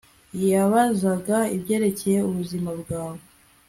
Yabazaga 0.49 1.37
ibyerekeye 1.55 2.19
ubuzima 2.29 2.69
bwawe 2.81 3.21